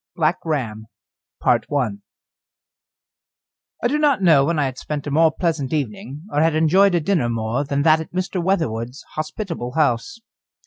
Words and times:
BLACK 0.15 0.37
RAM 0.45 0.87
I 1.45 1.59
do 3.87 3.99
not 3.99 4.23
know 4.23 4.43
when 4.43 4.57
I 4.57 4.65
had 4.65 4.79
spent 4.79 5.05
a 5.05 5.11
more 5.11 5.31
pleasant 5.31 5.73
evening, 5.73 6.23
or 6.31 6.41
had 6.41 6.55
enjoyed 6.55 6.95
a 6.95 6.99
dinner 6.99 7.29
more 7.29 7.63
than 7.63 7.83
that 7.83 7.99
at 8.01 8.11
Mr. 8.11 8.43
Weatherwood's 8.43 9.03
hospitable 9.13 9.73
house. 9.73 10.17